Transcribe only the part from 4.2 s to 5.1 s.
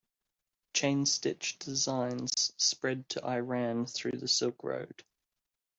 Silk Road.